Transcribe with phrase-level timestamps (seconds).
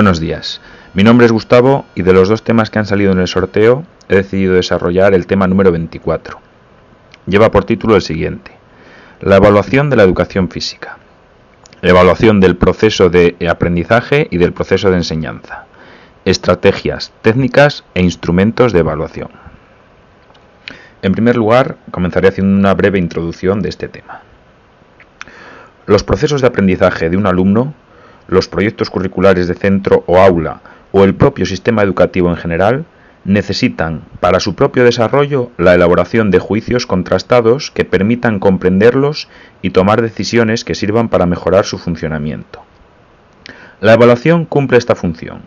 [0.00, 0.62] Buenos días.
[0.94, 3.84] Mi nombre es Gustavo y de los dos temas que han salido en el sorteo
[4.08, 6.40] he decidido desarrollar el tema número 24.
[7.26, 8.52] Lleva por título el siguiente.
[9.20, 10.96] La evaluación de la educación física.
[11.82, 15.66] Evaluación del proceso de aprendizaje y del proceso de enseñanza.
[16.24, 19.28] Estrategias, técnicas e instrumentos de evaluación.
[21.02, 24.22] En primer lugar, comenzaré haciendo una breve introducción de este tema.
[25.84, 27.74] Los procesos de aprendizaje de un alumno
[28.30, 30.62] los proyectos curriculares de centro o aula
[30.92, 32.84] o el propio sistema educativo en general
[33.24, 39.28] necesitan para su propio desarrollo la elaboración de juicios contrastados que permitan comprenderlos
[39.62, 42.62] y tomar decisiones que sirvan para mejorar su funcionamiento.
[43.80, 45.42] La evaluación cumple esta función.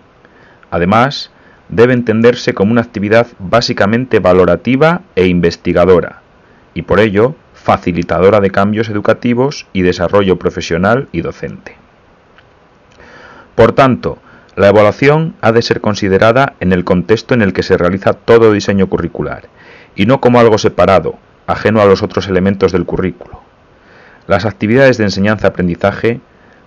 [0.70, 1.32] Además,
[1.70, 6.22] debe entenderse como una actividad básicamente valorativa e investigadora,
[6.74, 11.82] y por ello facilitadora de cambios educativos y desarrollo profesional y docente.
[13.55, 14.18] Por tanto,
[14.55, 18.51] la evaluación ha de ser considerada en el contexto en el que se realiza todo
[18.51, 19.49] diseño curricular,
[19.95, 23.41] y no como algo separado, ajeno a los otros elementos del currículo.
[24.27, 26.21] Las actividades de enseñanza-aprendizaje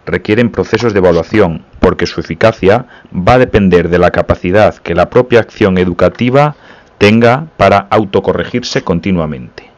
[0.05, 5.11] requieren procesos de evaluación, porque su eficacia va a depender de la capacidad que la
[5.11, 6.55] propia acción educativa
[6.99, 9.71] tenga para autocorregirse continuamente.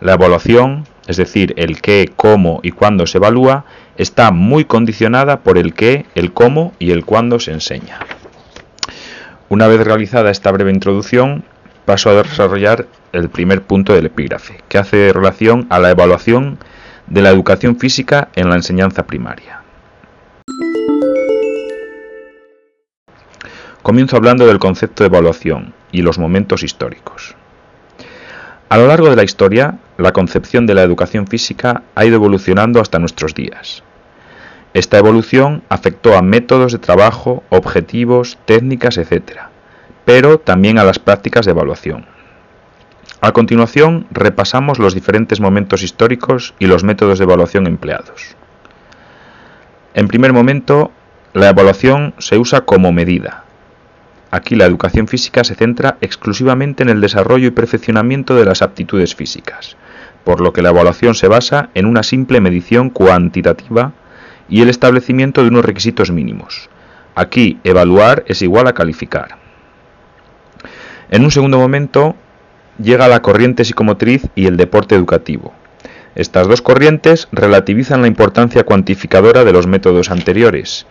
[0.00, 3.64] La evaluación, es decir, el qué, cómo y cuándo se evalúa,
[3.98, 7.98] está muy condicionada por el qué, el cómo y el cuándo se enseña.
[9.50, 11.44] Una vez realizada esta breve introducción,
[11.84, 16.58] paso a desarrollar el primer punto del epígrafe, que hace relación a la evaluación
[17.08, 19.62] de la educación física en la enseñanza primaria.
[23.82, 27.34] Comienzo hablando del concepto de evaluación y los momentos históricos.
[28.68, 32.82] A lo largo de la historia, la concepción de la educación física ha ido evolucionando
[32.82, 33.82] hasta nuestros días.
[34.74, 39.40] Esta evolución afectó a métodos de trabajo, objetivos, técnicas, etc.,
[40.04, 42.06] pero también a las prácticas de evaluación.
[43.20, 48.36] A continuación, repasamos los diferentes momentos históricos y los métodos de evaluación empleados.
[49.94, 50.92] En primer momento,
[51.32, 53.44] la evaluación se usa como medida.
[54.30, 59.14] Aquí la educación física se centra exclusivamente en el desarrollo y perfeccionamiento de las aptitudes
[59.14, 59.76] físicas,
[60.24, 63.92] por lo que la evaluación se basa en una simple medición cuantitativa
[64.48, 66.70] y el establecimiento de unos requisitos mínimos.
[67.14, 69.36] Aquí, evaluar es igual a calificar.
[71.10, 72.14] En un segundo momento,
[72.82, 75.52] llega la corriente psicomotriz y el deporte educativo.
[76.14, 80.86] Estas dos corrientes relativizan la importancia cuantificadora de los métodos anteriores.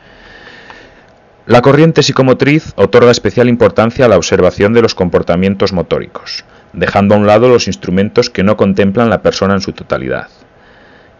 [1.45, 7.17] La corriente psicomotriz otorga especial importancia a la observación de los comportamientos motóricos, dejando a
[7.17, 10.27] un lado los instrumentos que no contemplan la persona en su totalidad.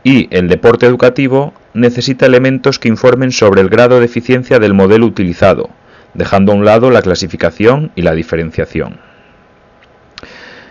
[0.03, 5.05] Y el deporte educativo necesita elementos que informen sobre el grado de eficiencia del modelo
[5.05, 5.69] utilizado,
[6.13, 8.99] dejando a un lado la clasificación y la diferenciación.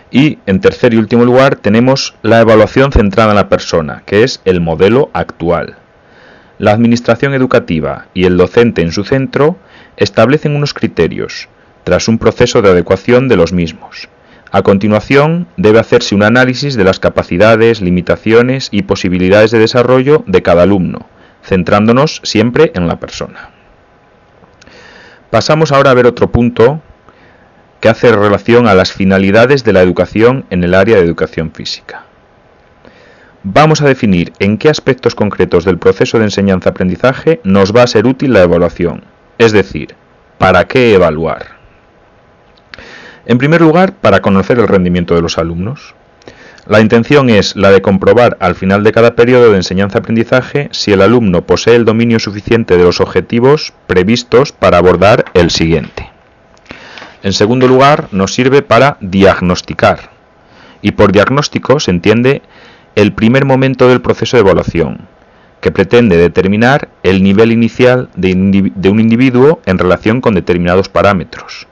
[0.09, 4.41] Y, en tercer y último lugar, tenemos la evaluación centrada en la persona, que es
[4.45, 5.77] el modelo actual.
[6.59, 9.57] La administración educativa y el docente en su centro
[9.97, 11.49] establecen unos criterios,
[11.83, 14.09] tras un proceso de adecuación de los mismos.
[14.51, 20.41] A continuación, debe hacerse un análisis de las capacidades, limitaciones y posibilidades de desarrollo de
[20.41, 21.07] cada alumno,
[21.43, 23.49] centrándonos siempre en la persona.
[25.29, 26.81] Pasamos ahora a ver otro punto
[27.81, 32.05] que hace relación a las finalidades de la educación en el área de educación física.
[33.43, 38.07] Vamos a definir en qué aspectos concretos del proceso de enseñanza-aprendizaje nos va a ser
[38.07, 39.03] útil la evaluación,
[39.37, 39.95] es decir,
[40.37, 41.56] para qué evaluar.
[43.27, 45.95] En primer lugar, para conocer el rendimiento de los alumnos.
[46.65, 51.01] La intención es la de comprobar al final de cada periodo de enseñanza-aprendizaje si el
[51.01, 56.09] alumno posee el dominio suficiente de los objetivos previstos para abordar el siguiente.
[57.21, 60.09] En segundo lugar, nos sirve para diagnosticar.
[60.81, 62.41] Y por diagnóstico se entiende
[62.95, 65.01] el primer momento del proceso de evaluación,
[65.59, 71.67] que pretende determinar el nivel inicial de, un individuo en relación con determinados parámetros.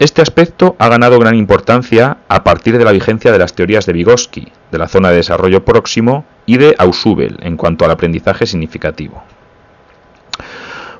[0.00, 3.92] Este aspecto ha ganado gran importancia a partir de la vigencia de las teorías de
[3.92, 9.22] Vygotsky, de la zona de desarrollo próximo, y de Ausubel en cuanto al aprendizaje significativo.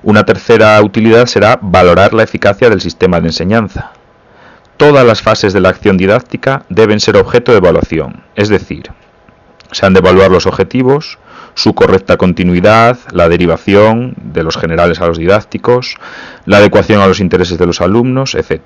[0.02, 3.92] Una tercera utilidad será valorar la eficacia del sistema de enseñanza.
[4.76, 8.90] Todas las fases de la acción didáctica deben ser objeto de evaluación, es decir,
[9.72, 11.18] se han de evaluar los objetivos,
[11.54, 15.96] su correcta continuidad, la derivación de los generales a los didácticos,
[16.46, 18.60] la adecuación a los intereses de los alumnos, etc.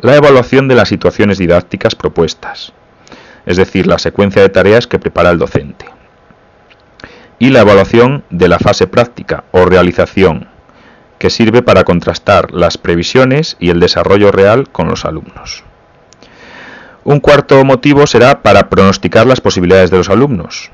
[0.00, 2.72] La evaluación de las situaciones didácticas propuestas,
[3.46, 5.86] es decir, la secuencia de tareas que prepara el docente.
[7.38, 10.48] Y la evaluación de la fase práctica o realización,
[11.18, 15.64] que sirve para contrastar las previsiones y el desarrollo real con los alumnos.
[17.08, 20.70] Un cuarto motivo será para pronosticar las posibilidades de los alumnos.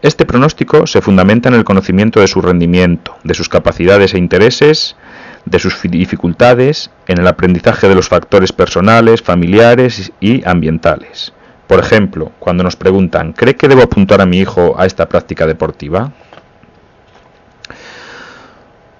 [0.00, 4.96] Este pronóstico se fundamenta en el conocimiento de su rendimiento, de sus capacidades e intereses,
[5.44, 11.34] de sus dificultades, en el aprendizaje de los factores personales, familiares y ambientales.
[11.66, 15.46] Por ejemplo, cuando nos preguntan, ¿cree que debo apuntar a mi hijo a esta práctica
[15.46, 16.12] deportiva?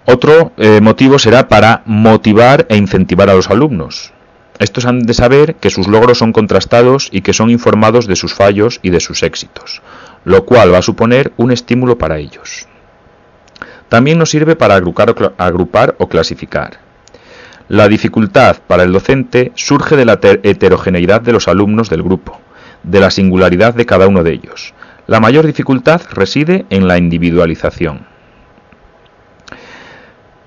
[0.05, 4.13] Otro eh, motivo será para motivar e incentivar a los alumnos.
[4.59, 8.35] Estos han de saber que sus logros son contrastados y que son informados de sus
[8.35, 9.83] fallos y de sus éxitos,
[10.25, 12.67] lo cual va a suponer un estímulo para ellos.
[13.89, 16.79] También nos sirve para agrupar, o clasificar.
[17.69, 22.41] La dificultad para el docente surge de la heterogeneidad de los alumnos del grupo,
[22.83, 24.75] de la singularidad de cada uno de ellos.
[25.07, 28.07] La mayor dificultad reside en la individualización.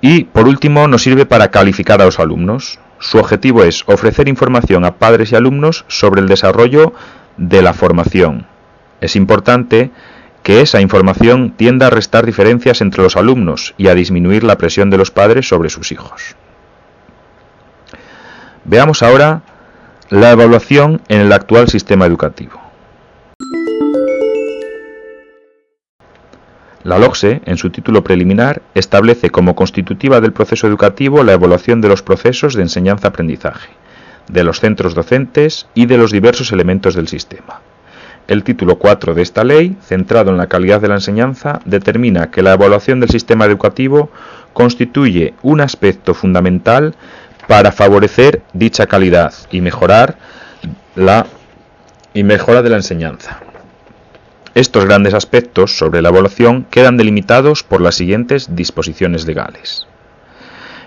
[0.02, 2.80] Y, por último, nos sirve para calificar a los alumnos.
[3.02, 6.94] Su objetivo es ofrecer información a padres y alumnos sobre el desarrollo
[7.36, 8.46] de la formación.
[9.02, 9.90] Es importante
[10.44, 14.92] que esa información tienda a restar diferencias entre los alumnos y a disminuir la presión
[14.92, 16.36] de los padres sobre sus hijos.
[18.66, 19.42] Veamos ahora
[20.10, 22.61] la evaluación en el actual sistema educativo.
[26.84, 31.90] La LOCSE, en su título preliminar, establece como constitutiva del proceso educativo la evaluación de
[31.90, 33.70] los procesos de enseñanza-aprendizaje,
[34.28, 37.62] de los centros docentes y de los diversos elementos del sistema.
[38.28, 42.42] El título 4 de esta ley, centrado en la calidad de la enseñanza, determina que
[42.42, 44.10] la evaluación del sistema educativo
[44.54, 46.96] constituye un aspecto fundamental
[47.48, 50.18] para favorecer dicha calidad y mejorar
[50.96, 51.28] la
[52.14, 53.40] y mejora de la enseñanza.
[54.54, 59.88] Estos grandes aspectos sobre la evaluación quedan delimitados por las siguientes disposiciones legales.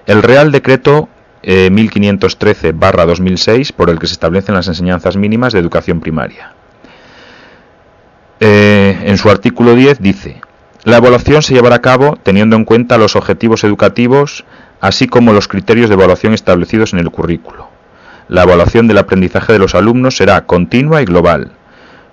[0.07, 1.09] El Real Decreto
[1.43, 6.53] 1513-2006 eh, por el que se establecen las enseñanzas mínimas de educación primaria.
[8.41, 10.41] Eh, en su artículo 10 dice,
[10.85, 14.45] la evaluación se llevará a cabo teniendo en cuenta los objetivos educativos
[14.81, 17.69] así como los criterios de evaluación establecidos en el currículo.
[18.29, 21.53] La evaluación del aprendizaje de los alumnos será continua y global.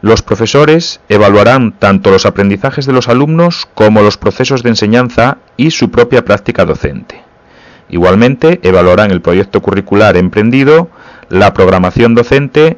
[0.02, 5.72] Los profesores evaluarán tanto los aprendizajes de los alumnos como los procesos de enseñanza y
[5.72, 7.22] su propia práctica docente.
[7.88, 10.90] Igualmente, evaluarán el proyecto curricular emprendido,
[11.30, 12.78] la programación docente,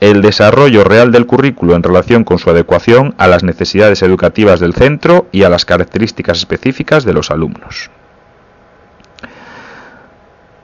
[0.00, 4.74] el desarrollo real del currículo en relación con su adecuación a las necesidades educativas del
[4.74, 7.90] centro y a las características específicas de los alumnos.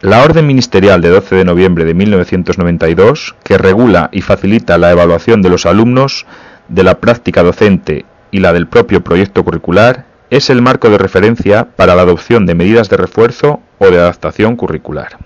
[0.05, 5.41] La Orden Ministerial de 12 de noviembre de 1992, que regula y facilita la evaluación
[5.41, 6.27] de los alumnos,
[6.69, 11.69] de la práctica docente y la del propio proyecto curricular, es el marco de referencia
[11.75, 15.17] para la adopción de medidas de refuerzo o de adaptación curricular.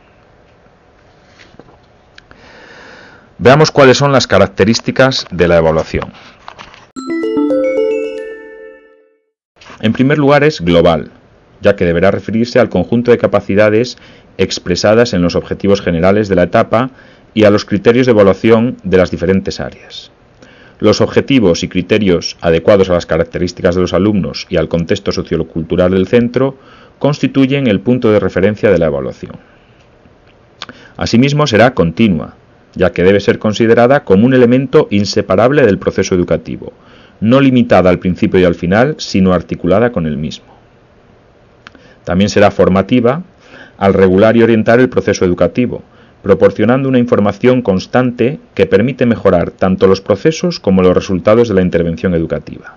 [3.39, 6.13] Veamos cuáles son las características de la evaluación.
[9.81, 11.11] En primer lugar es global,
[11.61, 13.99] ya que deberá referirse al conjunto de capacidades
[14.37, 16.91] expresadas en los objetivos generales de la etapa
[17.35, 20.13] y a los criterios de evaluación de las diferentes áreas.
[20.81, 25.91] Los objetivos y criterios adecuados a las características de los alumnos y al contexto sociocultural
[25.91, 26.57] del centro
[27.01, 29.37] constituyen el punto de referencia de la evaluación.
[30.97, 32.37] Asimismo, será continua,
[32.75, 36.73] ya que debe ser considerada como un elemento inseparable del proceso educativo,
[37.21, 40.58] no limitada al principio y al final, sino articulada con el mismo.
[42.09, 43.23] También será formativa,
[43.77, 45.83] al regular y orientar el proceso educativo,
[46.23, 51.61] proporcionando una información constante que permite mejorar tanto los procesos como los resultados de la
[51.61, 52.77] intervención educativa.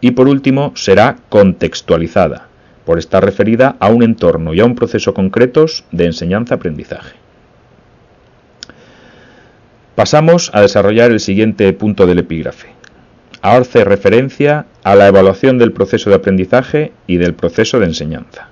[0.00, 2.46] Y por último, será contextualizada,
[2.84, 7.16] por estar referida a un entorno y a un proceso concretos de enseñanza-aprendizaje.
[9.96, 12.68] Pasamos a desarrollar el siguiente punto del epígrafe.
[13.42, 18.50] Hace referencia a la evaluación del proceso de aprendizaje y del proceso de enseñanza.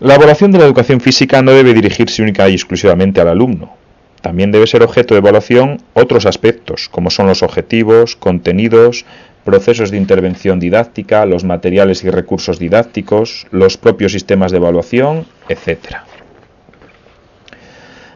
[0.00, 3.76] La evaluación de la educación física no debe dirigirse única y exclusivamente al alumno.
[4.22, 9.04] También debe ser objeto de evaluación otros aspectos, como son los objetivos, contenidos,
[9.44, 15.98] procesos de intervención didáctica, los materiales y recursos didácticos, los propios sistemas de evaluación, etc.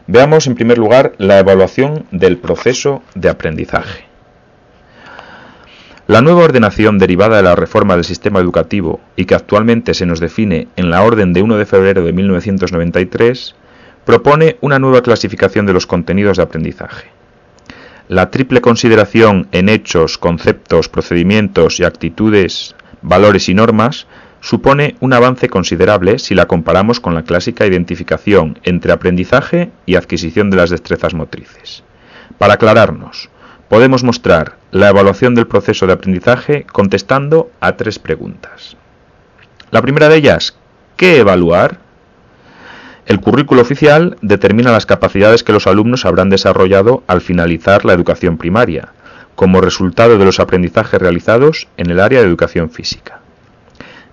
[0.07, 4.08] Veamos en primer lugar la evaluación del proceso de aprendizaje.
[6.09, 10.19] La nueva ordenación derivada de la reforma del sistema educativo y que actualmente se nos
[10.19, 13.53] define en la Orden de 1 de febrero de 1993
[14.05, 17.09] propone una nueva clasificación de los contenidos de aprendizaje.
[18.07, 24.07] La triple consideración en hechos, conceptos, procedimientos y actitudes, valores y normas
[24.39, 30.49] supone un avance considerable si la comparamos con la clásica identificación entre aprendizaje y adquisición
[30.49, 31.83] de las destrezas motrices.
[32.39, 33.29] Para aclararnos,
[33.69, 38.77] podemos mostrar la evaluación del proceso de aprendizaje contestando a tres preguntas.
[39.71, 40.55] La primera de ellas,
[40.95, 41.79] ¿qué evaluar?
[43.05, 48.37] El currículo oficial determina las capacidades que los alumnos habrán desarrollado al finalizar la educación
[48.37, 48.89] primaria,
[49.35, 53.21] como resultado de los aprendizajes realizados en el área de educación física.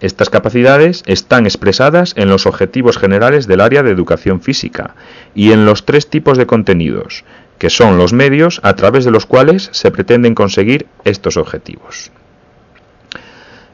[0.00, 4.94] Estas capacidades están expresadas en los objetivos generales del área de educación física
[5.34, 7.24] y en los tres tipos de contenidos,
[7.58, 12.10] que son los medios a través de los cuales se pretenden conseguir estos objetivos.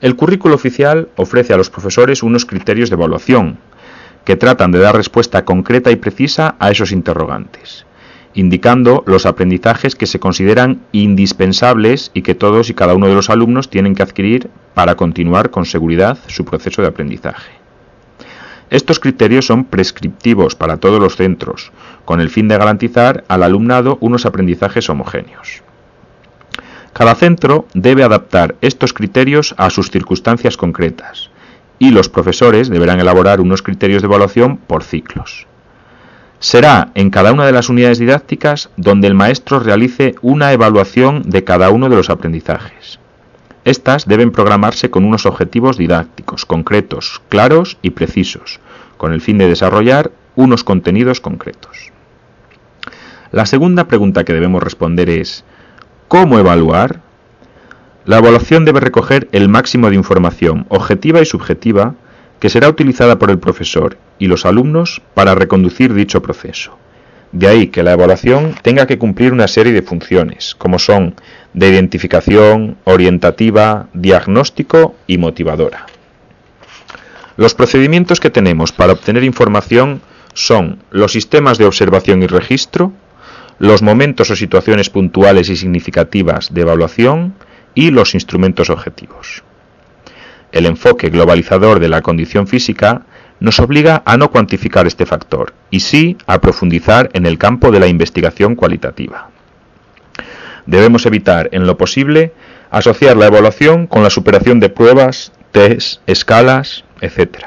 [0.00, 3.58] El currículo oficial ofrece a los profesores unos criterios de evaluación,
[4.24, 7.86] que tratan de dar respuesta concreta y precisa a esos interrogantes,
[8.34, 13.30] indicando los aprendizajes que se consideran indispensables y que todos y cada uno de los
[13.30, 17.61] alumnos tienen que adquirir para continuar con seguridad su proceso de aprendizaje.
[18.72, 21.72] Estos criterios son prescriptivos para todos los centros,
[22.06, 25.62] con el fin de garantizar al alumnado unos aprendizajes homogéneos.
[26.94, 31.28] Cada centro debe adaptar estos criterios a sus circunstancias concretas,
[31.78, 35.46] y los profesores deberán elaborar unos criterios de evaluación por ciclos.
[36.38, 41.44] Será en cada una de las unidades didácticas donde el maestro realice una evaluación de
[41.44, 43.01] cada uno de los aprendizajes.
[43.64, 48.58] Estas deben programarse con unos objetivos didácticos, concretos, claros y precisos,
[48.96, 51.92] con el fin de desarrollar unos contenidos concretos.
[53.30, 55.44] La segunda pregunta que debemos responder es,
[56.08, 57.00] ¿cómo evaluar?
[58.04, 61.94] La evaluación debe recoger el máximo de información objetiva y subjetiva
[62.40, 66.76] que será utilizada por el profesor y los alumnos para reconducir dicho proceso.
[67.32, 71.14] De ahí que la evaluación tenga que cumplir una serie de funciones, como son
[71.54, 75.86] de identificación, orientativa, diagnóstico y motivadora.
[77.38, 80.02] Los procedimientos que tenemos para obtener información
[80.34, 82.92] son los sistemas de observación y registro,
[83.58, 87.34] los momentos o situaciones puntuales y significativas de evaluación
[87.74, 89.42] y los instrumentos objetivos.
[90.52, 93.06] El enfoque globalizador de la condición física
[93.42, 97.80] nos obliga a no cuantificar este factor y sí a profundizar en el campo de
[97.80, 99.30] la investigación cualitativa.
[100.64, 102.34] Debemos evitar, en lo posible,
[102.70, 107.46] asociar la evaluación con la superación de pruebas, test, escalas, etc.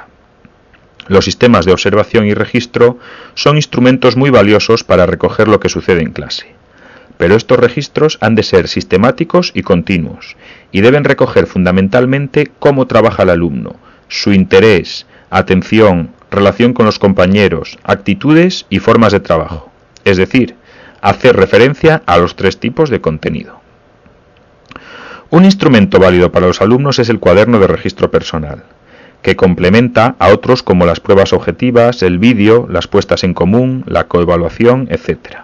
[1.08, 3.00] Los sistemas de observación y registro
[3.34, 6.56] son instrumentos muy valiosos para recoger lo que sucede en clase.
[7.18, 10.36] Pero estos registros han de ser sistemáticos y continuos,
[10.74, 13.78] y deben recoger fundamentalmente cómo trabaja el alumno,
[14.10, 19.70] su interés, atención, relación con los compañeros, actitudes y formas de trabajo,
[20.06, 20.56] es decir,
[21.02, 23.60] hacer referencia a los tres tipos de contenido.
[25.30, 28.64] Un instrumento válido para los alumnos es el cuaderno de registro personal,
[29.22, 34.06] que complementa a otros como las pruebas objetivas, el vídeo, las puestas en común, la
[34.06, 35.40] coevaluación, etc.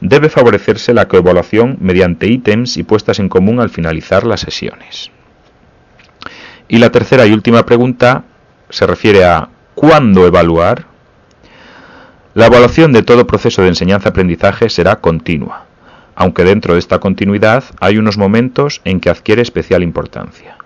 [0.00, 5.10] Debe favorecerse la coevaluación mediante ítems y puestas en común al finalizar las sesiones.
[6.68, 8.24] Y la tercera y última pregunta
[8.76, 10.84] se refiere a ¿cuándo evaluar?
[12.34, 15.64] La evaluación de todo proceso de enseñanza-aprendizaje será continua,
[16.14, 20.58] aunque dentro de esta continuidad hay unos momentos en que adquiere especial importancia.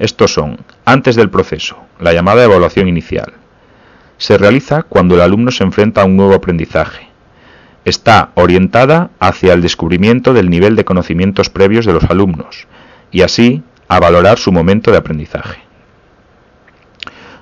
[0.00, 3.34] Estos son, antes del proceso, la llamada evaluación inicial.
[4.18, 7.06] Se realiza cuando el alumno se enfrenta a un nuevo aprendizaje.
[7.84, 12.66] Está orientada hacia el descubrimiento del nivel de conocimientos previos de los alumnos
[13.12, 15.63] y así a valorar su momento de aprendizaje.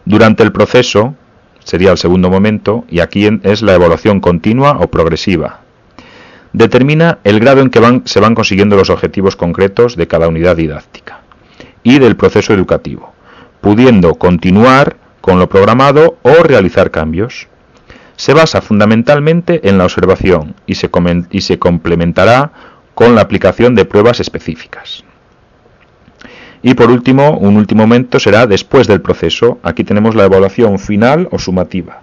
[0.04, 1.14] Durante el proceso,
[1.60, 5.60] sería el segundo momento, y aquí es la evaluación continua o progresiva.
[6.52, 11.20] Determina el grado en que se van consiguiendo los objetivos concretos de cada unidad didáctica
[11.82, 13.12] y del proceso educativo,
[13.60, 17.48] pudiendo continuar con lo programado o realizar cambios.
[18.16, 20.90] Se basa fundamentalmente en la observación y se,
[21.58, 22.52] complementará
[22.94, 25.04] con la aplicación de pruebas específicas.
[26.62, 29.58] Y por último, un último momento será después del proceso.
[29.62, 32.02] Aquí tenemos la evaluación final o sumativa.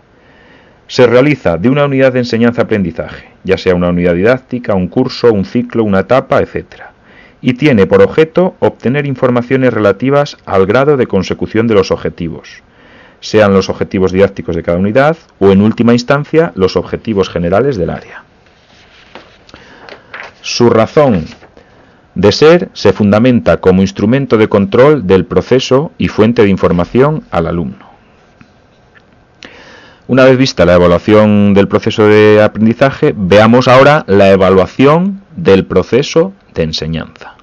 [0.87, 5.45] Se realiza de una unidad de enseñanza-aprendizaje, ya sea una unidad didáctica, un curso, un
[5.45, 6.65] ciclo, una etapa, etc.
[7.41, 12.63] Y tiene por objeto obtener informaciones relativas al grado de consecución de los objetivos,
[13.21, 17.89] sean los objetivos didácticos de cada unidad o en última instancia los objetivos generales del
[17.89, 18.23] área.
[20.41, 21.25] Su razón
[22.19, 27.47] de ser se fundamenta como instrumento de control del proceso y fuente de información al
[27.47, 27.87] alumno.
[30.07, 36.33] Una vez vista la evaluación del proceso de aprendizaje, veamos ahora la evaluación del proceso
[36.53, 37.38] de enseñanza.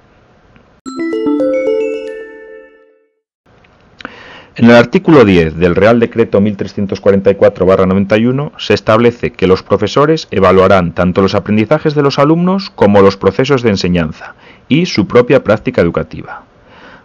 [4.58, 11.20] En el artículo 10 del Real Decreto 1344-91 se establece que los profesores evaluarán tanto
[11.20, 14.34] los aprendizajes de los alumnos como los procesos de enseñanza
[14.66, 16.44] y su propia práctica educativa.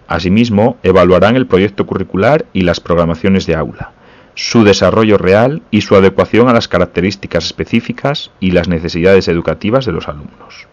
[0.08, 3.92] Asimismo, evaluarán el proyecto curricular y las programaciones de aula,
[4.34, 9.92] su desarrollo real y su adecuación a las características específicas y las necesidades educativas de
[9.92, 10.70] los alumnos.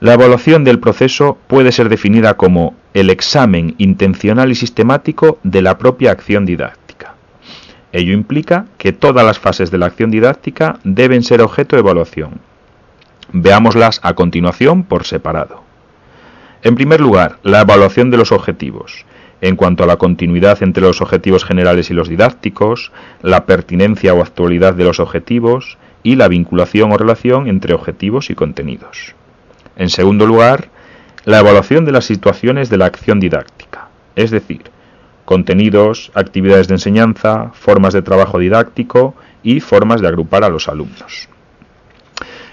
[0.00, 5.78] La evaluación del proceso puede ser definida como el examen intencional y sistemático de la
[5.78, 7.14] propia acción didáctica.
[7.92, 12.40] Ello implica que todas las fases de la acción didáctica deben ser objeto de evaluación.
[13.32, 15.62] Veámoslas a continuación por separado.
[16.62, 19.04] En primer lugar, la evaluación de los objetivos,
[19.40, 24.22] en cuanto a la continuidad entre los objetivos generales y los didácticos, la pertinencia o
[24.22, 29.14] actualidad de los objetivos y la vinculación o relación entre objetivos y contenidos.
[29.76, 30.68] En segundo lugar,
[31.24, 34.62] la evaluación de las situaciones de la acción didáctica, es decir,
[35.24, 41.28] contenidos, actividades de enseñanza, formas de trabajo didáctico y formas de agrupar a los alumnos.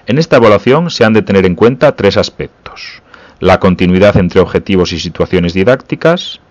[0.05, 3.01] En esta evaluación se han de tener en cuenta tres aspectos.
[3.39, 6.41] La continuidad entre objetivos y situaciones didácticas,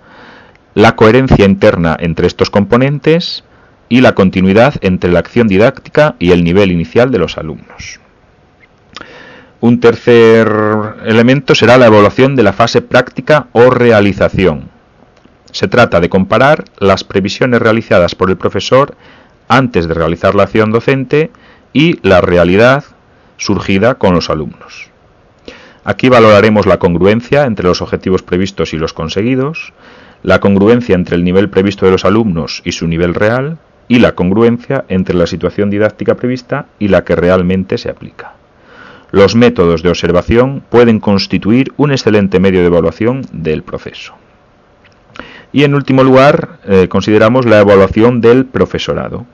[0.74, 3.44] la coherencia interna entre estos componentes
[3.88, 8.00] y la continuidad entre la acción didáctica y el nivel inicial de los alumnos.
[9.60, 10.48] Un tercer
[11.04, 14.70] elemento será la evaluación de la fase práctica o realización.
[15.50, 18.94] Se trata de comparar las previsiones realizadas por el profesor
[19.48, 21.32] antes de realizar la acción docente
[21.72, 22.84] y la realidad
[23.36, 24.90] surgida con los alumnos.
[25.82, 29.72] Aquí valoraremos la congruencia entre los objetivos previstos y los conseguidos,
[30.22, 34.14] la congruencia entre el nivel previsto de los alumnos y su nivel real, y la
[34.14, 38.37] congruencia entre la situación didáctica prevista y la que realmente se aplica.
[39.10, 44.14] Los métodos de observación pueden constituir un excelente medio de evaluación del proceso.
[45.50, 49.24] Y en último lugar, eh, consideramos la evaluación del profesorado.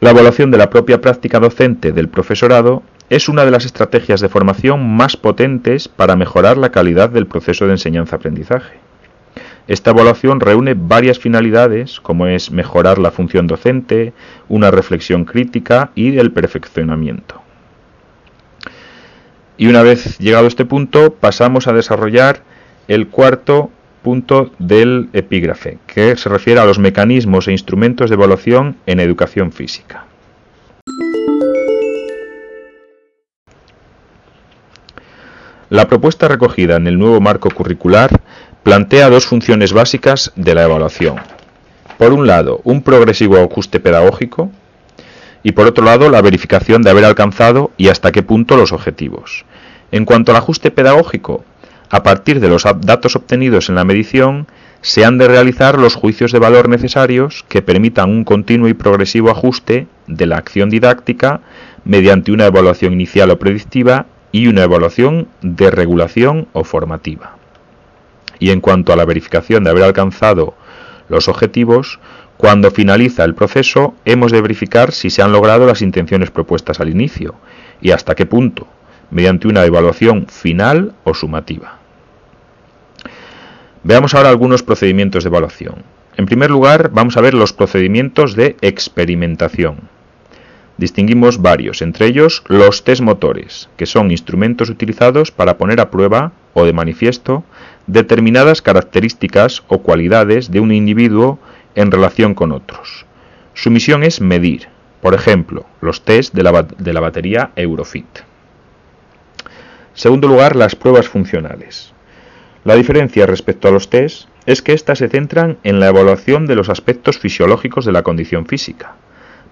[0.00, 4.28] La evaluación de la propia práctica docente del profesorado es una de las estrategias de
[4.28, 8.78] formación más potentes para mejorar la calidad del proceso de enseñanza-aprendizaje.
[9.68, 14.14] Esta evaluación reúne varias finalidades, como es mejorar la función docente,
[14.48, 17.42] una reflexión crítica y el perfeccionamiento.
[19.58, 22.42] Y una vez llegado este punto, pasamos a desarrollar
[22.86, 23.70] el cuarto
[24.02, 29.50] punto del epígrafe, que se refiere a los mecanismos e instrumentos de evaluación en educación
[29.50, 30.04] física.
[35.70, 38.10] La propuesta recogida en el nuevo marco curricular
[38.62, 41.16] plantea dos funciones básicas de la evaluación.
[41.98, 44.52] Por un lado, un progresivo ajuste pedagógico,
[45.42, 49.44] y por otro lado la verificación de haber alcanzado y hasta qué punto los objetivos.
[49.90, 51.44] En cuanto al ajuste pedagógico,
[51.90, 54.46] a partir de los datos obtenidos en la medición,
[54.82, 59.30] se han de realizar los juicios de valor necesarios que permitan un continuo y progresivo
[59.30, 61.40] ajuste de la acción didáctica
[61.84, 67.36] mediante una evaluación inicial o predictiva y una evaluación de regulación o formativa.
[68.38, 70.54] Y en cuanto a la verificación de haber alcanzado
[71.08, 71.98] los objetivos,
[72.38, 76.88] cuando finaliza el proceso, hemos de verificar si se han logrado las intenciones propuestas al
[76.88, 77.34] inicio
[77.80, 78.68] y hasta qué punto,
[79.10, 81.78] mediante una evaluación final o sumativa.
[83.82, 85.82] Veamos ahora algunos procedimientos de evaluación.
[86.16, 89.88] En primer lugar, vamos a ver los procedimientos de experimentación.
[90.76, 96.30] Distinguimos varios, entre ellos los test motores, que son instrumentos utilizados para poner a prueba
[96.54, 97.42] o de manifiesto
[97.88, 101.40] determinadas características o cualidades de un individuo
[101.74, 103.06] en relación con otros.
[103.54, 104.68] Su misión es medir,
[105.00, 108.20] por ejemplo, los test de la, de la batería Eurofit.
[109.94, 111.92] Segundo lugar, las pruebas funcionales.
[112.64, 116.54] La diferencia respecto a los test es que éstas se centran en la evaluación de
[116.54, 118.94] los aspectos fisiológicos de la condición física.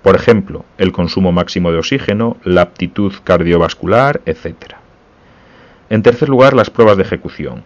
[0.03, 4.75] Por ejemplo, el consumo máximo de oxígeno, la aptitud cardiovascular, etc.
[5.91, 7.65] En tercer lugar, las pruebas de ejecución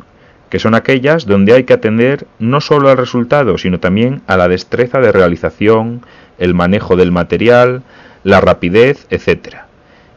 [0.51, 4.49] que son aquellas donde hay que atender no solo al resultado, sino también a la
[4.49, 6.05] destreza de realización,
[6.39, 7.83] el manejo del material,
[8.25, 9.59] la rapidez, etc.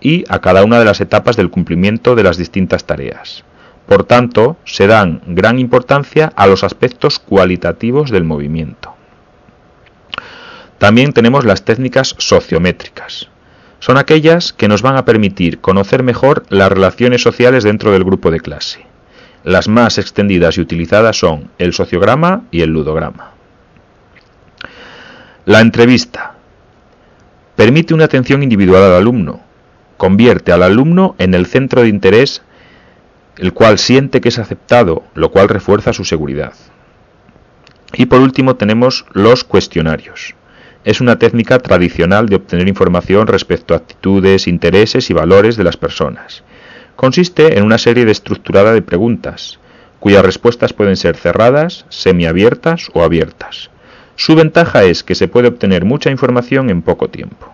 [0.01, 3.45] y a cada una de las etapas del cumplimiento de las distintas tareas.
[3.87, 8.95] Por tanto, se dan gran importancia a los aspectos cualitativos del movimiento.
[10.79, 13.29] También tenemos las técnicas sociométricas.
[13.79, 18.31] Son aquellas que nos van a permitir conocer mejor las relaciones sociales dentro del grupo
[18.31, 18.92] de clase
[19.43, 23.31] las más extendidas y utilizadas son el sociograma y el ludograma.
[25.45, 26.35] La entrevista
[27.55, 29.41] permite una atención individual al alumno,
[29.97, 32.41] convierte al alumno en el centro de interés,
[33.37, 36.53] el cual siente que es aceptado, lo cual refuerza su seguridad.
[37.93, 40.35] Y por último tenemos los cuestionarios.
[40.83, 45.77] Es una técnica tradicional de obtener información respecto a actitudes, intereses y valores de las
[45.77, 46.43] personas.
[46.95, 49.59] Consiste en una serie de estructurada de preguntas,
[49.99, 53.69] cuyas respuestas pueden ser cerradas, semiabiertas o abiertas.
[54.15, 57.53] Su ventaja es que se puede obtener mucha información en poco tiempo.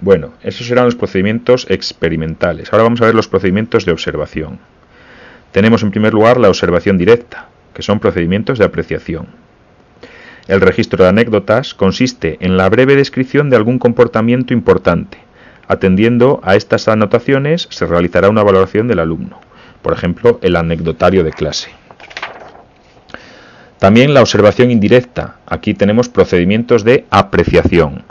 [0.00, 2.72] Bueno, esos serán los procedimientos experimentales.
[2.72, 4.58] Ahora vamos a ver los procedimientos de observación.
[5.50, 9.28] Tenemos en primer lugar la observación directa, que son procedimientos de apreciación.
[10.46, 15.23] El registro de anécdotas consiste en la breve descripción de algún comportamiento importante.
[15.68, 19.40] Atendiendo a estas anotaciones se realizará una valoración del alumno,
[19.82, 21.70] por ejemplo, el anecdotario de clase.
[23.78, 25.36] También la observación indirecta.
[25.46, 28.04] Aquí tenemos procedimientos de apreciación.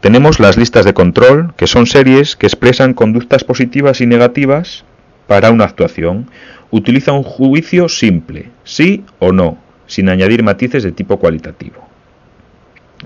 [0.00, 4.84] Tenemos las listas de control, que son series que expresan conductas positivas y negativas
[5.26, 6.30] para una actuación.
[6.70, 11.88] Utiliza un juicio simple, sí o no, sin añadir matices de tipo cualitativo.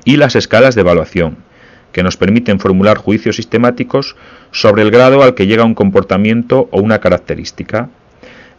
[0.05, 1.39] Y las escalas de evaluación,
[1.93, 4.17] que nos permiten formular juicios sistemáticos
[4.51, 7.91] sobre el grado al que llega un comportamiento o una característica.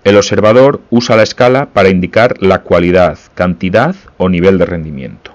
[0.03, 5.31] El observador usa la escala para indicar la cualidad, cantidad o nivel de rendimiento.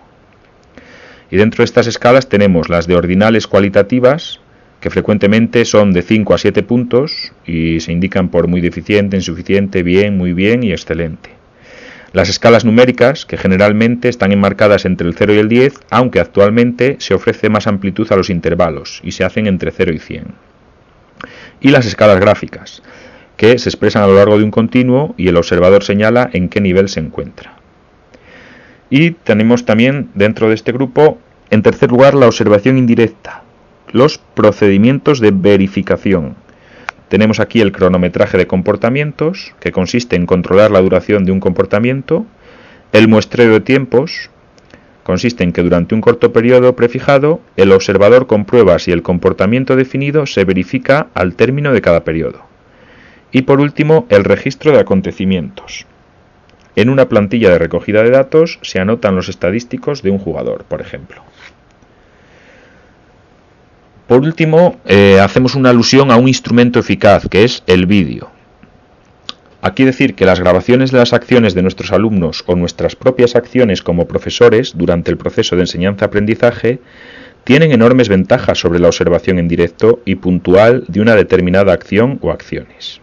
[1.30, 4.40] Y dentro de estas escalas tenemos las de ordinales cualitativas,
[4.80, 9.82] que frecuentemente son de 5 a 7 puntos y se indican por muy deficiente, insuficiente,
[9.82, 11.37] bien, muy bien y excelente.
[12.12, 16.96] Las escalas numéricas, que generalmente están enmarcadas entre el 0 y el 10, aunque actualmente
[17.00, 20.24] se ofrece más amplitud a los intervalos y se hacen entre 0 y 100.
[21.60, 22.82] Y las escalas gráficas,
[23.36, 26.62] que se expresan a lo largo de un continuo y el observador señala en qué
[26.62, 27.58] nivel se encuentra.
[28.88, 31.18] Y tenemos también dentro de este grupo,
[31.50, 33.42] en tercer lugar, la observación indirecta,
[33.92, 36.36] los procedimientos de verificación.
[37.08, 42.26] Tenemos aquí el cronometraje de comportamientos, que consiste en controlar la duración de un comportamiento,
[42.92, 44.30] el muestreo de tiempos,
[45.04, 50.26] consiste en que durante un corto periodo prefijado, el observador comprueba si el comportamiento definido
[50.26, 52.42] se verifica al término de cada periodo.
[53.32, 55.86] Y por último, el registro de acontecimientos.
[56.76, 60.80] En una plantilla de recogida de datos se anotan los estadísticos de un jugador, por
[60.82, 61.22] ejemplo.
[64.08, 68.30] Por último, eh, hacemos una alusión a un instrumento eficaz, que es el vídeo.
[69.60, 73.82] Aquí decir que las grabaciones de las acciones de nuestros alumnos o nuestras propias acciones
[73.82, 76.80] como profesores durante el proceso de enseñanza-aprendizaje
[77.44, 82.30] tienen enormes ventajas sobre la observación en directo y puntual de una determinada acción o
[82.30, 83.02] acciones.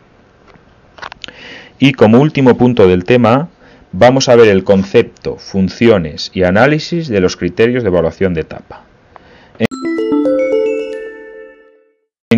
[1.77, 3.49] Y como último punto del tema,
[3.91, 8.85] vamos a ver el concepto, funciones y análisis de los criterios de evaluación de etapa.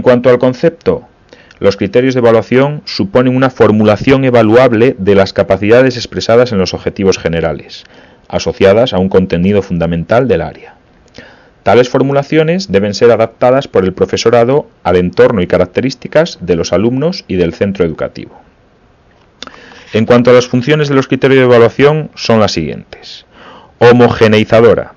[0.08, 1.06] Cuanto al concepto,
[1.60, 7.18] los criterios de evaluación suponen una formulación evaluable de las capacidades expresadas en los objetivos
[7.18, 7.84] generales,
[8.30, 10.76] asociadas a un contenido fundamental del área.
[11.64, 17.26] Tales formulaciones deben ser adaptadas por el profesorado al entorno y características de los alumnos
[17.28, 18.40] y del centro educativo.
[19.92, 23.26] En cuanto a las funciones de los criterios de evaluación, son las siguientes.
[23.80, 24.94] Homogeneizadora,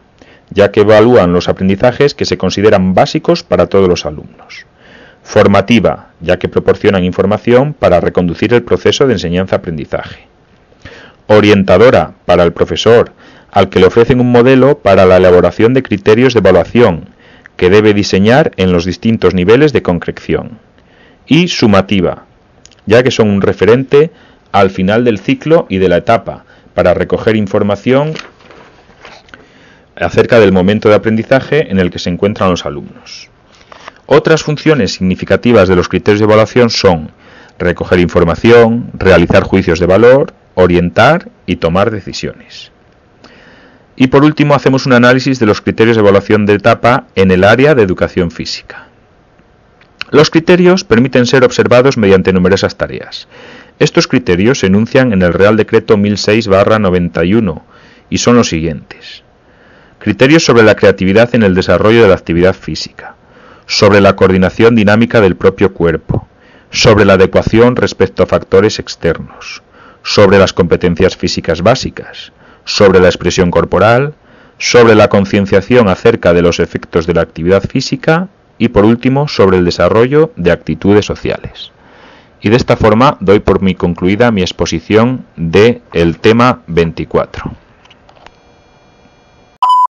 [0.51, 4.69] ya que evalúan los aprendizajes que se consideran básicos para todos los alumnos.
[5.31, 10.27] Formativa, ya que proporcionan información para reconducir el proceso de enseñanza-aprendizaje.
[11.29, 13.12] Orientadora, para el profesor,
[13.53, 17.11] al que le ofrecen un modelo para la elaboración de criterios de evaluación,
[17.57, 20.59] que debe diseñar en los distintos niveles de concreción.
[21.29, 22.25] Y sumativa,
[22.87, 24.11] ya que son un referente
[24.51, 28.14] al final del ciclo y de la etapa para recoger información
[29.95, 33.30] acerca del momento de aprendizaje en el que se encuentran los alumnos.
[34.12, 37.12] Otras funciones significativas de los criterios de evaluación son
[37.59, 42.73] recoger información, realizar juicios de valor, orientar y tomar decisiones.
[43.94, 47.44] Y por último hacemos un análisis de los criterios de evaluación de etapa en el
[47.44, 48.88] área de educación física.
[50.11, 53.29] Los criterios permiten ser observados mediante numerosas tareas
[53.81, 57.62] estos criterios se enuncian en el Real Decreto 1006-91
[58.11, 59.25] y son los siguientes.
[59.99, 63.16] Criterios sobre la creatividad en el desarrollo de la actividad física,
[63.70, 66.26] sobre la coordinación dinámica del propio cuerpo,
[66.72, 69.62] sobre la adecuación respecto a factores externos,
[70.02, 72.33] sobre las competencias físicas básicas,
[72.64, 74.14] sobre la expresión corporal,
[74.59, 78.26] sobre la concienciación acerca de los efectos de la actividad física
[78.59, 81.70] y por último sobre el desarrollo de actitudes sociales.
[82.42, 87.52] Y de esta forma doy por mi concluida mi exposición de el tema 24.